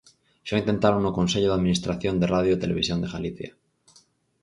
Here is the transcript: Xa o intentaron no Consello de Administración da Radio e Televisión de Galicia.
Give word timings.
Xa 0.47 0.53
o 0.57 0.61
intentaron 0.63 1.01
no 1.03 1.15
Consello 1.19 1.49
de 1.49 1.57
Administración 1.59 2.15
da 2.17 2.27
Radio 2.35 2.51
e 2.53 2.61
Televisión 2.63 2.99
de 3.01 3.11
Galicia. 3.13 3.51